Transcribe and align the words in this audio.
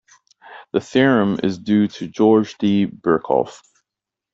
The 0.73 0.81
theorem 0.81 1.39
is 1.43 1.59
due 1.59 1.87
to 1.87 2.07
George 2.07 2.57
D. 2.57 2.87
Birkhoff. 2.87 3.61